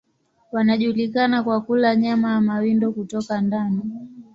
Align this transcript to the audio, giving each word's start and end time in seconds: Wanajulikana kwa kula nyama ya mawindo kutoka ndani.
Wanajulikana 0.51 1.43
kwa 1.43 1.61
kula 1.61 1.95
nyama 1.95 2.31
ya 2.31 2.41
mawindo 2.41 2.91
kutoka 2.91 3.41
ndani. 3.41 3.81